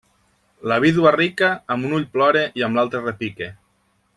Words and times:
La 0.71 0.77
vídua 0.85 1.11
rica, 1.15 1.51
amb 1.75 1.89
un 1.91 1.95
ull 1.99 2.09
plora 2.17 2.43
i 2.61 2.67
amb 2.69 2.81
l'altre 2.81 3.07
repica. 3.07 3.55